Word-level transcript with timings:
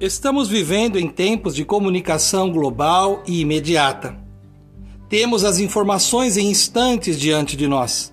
Estamos 0.00 0.48
vivendo 0.48 0.98
em 0.98 1.08
tempos 1.08 1.54
de 1.54 1.64
comunicação 1.64 2.50
global 2.50 3.22
e 3.28 3.40
imediata. 3.40 4.18
Temos 5.08 5.44
as 5.44 5.60
informações 5.60 6.36
em 6.36 6.50
instantes 6.50 7.18
diante 7.18 7.56
de 7.56 7.68
nós. 7.68 8.12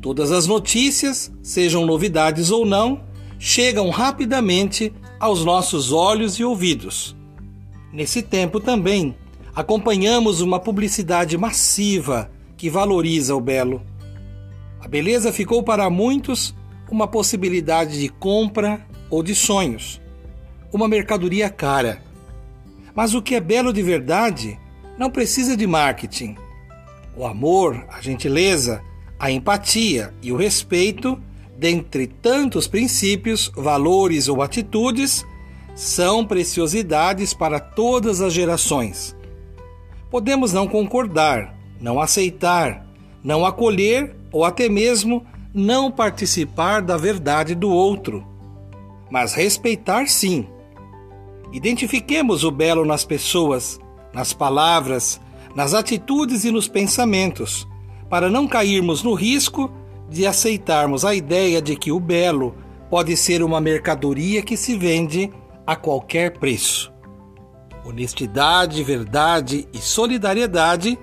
Todas 0.00 0.32
as 0.32 0.46
notícias, 0.46 1.30
sejam 1.42 1.84
novidades 1.84 2.50
ou 2.50 2.64
não, 2.64 3.02
chegam 3.38 3.90
rapidamente 3.90 4.94
aos 5.20 5.44
nossos 5.44 5.92
olhos 5.92 6.36
e 6.36 6.44
ouvidos. 6.44 7.14
Nesse 7.92 8.22
tempo 8.22 8.58
também, 8.58 9.14
acompanhamos 9.54 10.40
uma 10.40 10.58
publicidade 10.58 11.36
massiva 11.36 12.30
que 12.56 12.70
valoriza 12.70 13.36
o 13.36 13.40
belo. 13.42 13.82
A 14.80 14.88
beleza 14.88 15.30
ficou 15.30 15.62
para 15.62 15.90
muitos 15.90 16.54
uma 16.90 17.06
possibilidade 17.06 18.00
de 18.00 18.08
compra 18.08 18.86
ou 19.10 19.22
de 19.22 19.34
sonhos 19.34 20.02
uma 20.76 20.88
mercadoria 20.88 21.48
cara. 21.48 22.02
Mas 22.94 23.14
o 23.14 23.22
que 23.22 23.36
é 23.36 23.40
belo 23.40 23.72
de 23.72 23.80
verdade 23.80 24.58
não 24.98 25.08
precisa 25.08 25.56
de 25.56 25.66
marketing. 25.66 26.36
O 27.16 27.24
amor, 27.24 27.86
a 27.88 28.00
gentileza, 28.00 28.82
a 29.18 29.30
empatia 29.30 30.12
e 30.20 30.32
o 30.32 30.36
respeito, 30.36 31.20
dentre 31.56 32.08
tantos 32.08 32.66
princípios, 32.66 33.52
valores 33.54 34.28
ou 34.28 34.42
atitudes, 34.42 35.24
são 35.76 36.26
preciosidades 36.26 37.32
para 37.32 37.60
todas 37.60 38.20
as 38.20 38.32
gerações. 38.32 39.16
Podemos 40.10 40.52
não 40.52 40.66
concordar, 40.66 41.54
não 41.80 42.00
aceitar, 42.00 42.84
não 43.22 43.46
acolher 43.46 44.14
ou 44.32 44.44
até 44.44 44.68
mesmo 44.68 45.24
não 45.52 45.90
participar 45.90 46.82
da 46.82 46.96
verdade 46.96 47.54
do 47.54 47.70
outro, 47.70 48.26
mas 49.08 49.34
respeitar 49.34 50.08
sim 50.08 50.48
Identifiquemos 51.54 52.42
o 52.42 52.50
belo 52.50 52.84
nas 52.84 53.04
pessoas, 53.04 53.78
nas 54.12 54.32
palavras, 54.32 55.20
nas 55.54 55.72
atitudes 55.72 56.44
e 56.44 56.50
nos 56.50 56.66
pensamentos, 56.66 57.64
para 58.10 58.28
não 58.28 58.48
cairmos 58.48 59.04
no 59.04 59.14
risco 59.14 59.72
de 60.10 60.26
aceitarmos 60.26 61.04
a 61.04 61.14
ideia 61.14 61.62
de 61.62 61.76
que 61.76 61.92
o 61.92 62.00
belo 62.00 62.56
pode 62.90 63.16
ser 63.16 63.40
uma 63.40 63.60
mercadoria 63.60 64.42
que 64.42 64.56
se 64.56 64.76
vende 64.76 65.30
a 65.64 65.76
qualquer 65.76 66.38
preço. 66.38 66.92
Honestidade, 67.84 68.82
verdade 68.82 69.68
e 69.72 69.78
solidariedade 69.78 70.98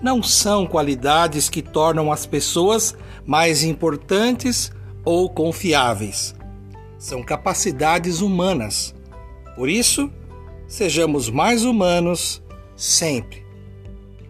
não 0.00 0.22
são 0.22 0.68
qualidades 0.68 1.48
que 1.48 1.60
tornam 1.60 2.12
as 2.12 2.24
pessoas 2.24 2.96
mais 3.26 3.64
importantes 3.64 4.70
ou 5.04 5.28
confiáveis. 5.28 6.32
São 6.96 7.24
capacidades 7.24 8.20
humanas 8.20 8.94
por 9.56 9.70
isso, 9.70 10.10
sejamos 10.68 11.30
mais 11.30 11.64
humanos 11.64 12.42
sempre. 12.76 13.42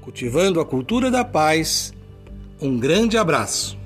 Cultivando 0.00 0.60
a 0.60 0.64
cultura 0.64 1.10
da 1.10 1.24
paz, 1.24 1.92
um 2.62 2.78
grande 2.78 3.18
abraço. 3.18 3.76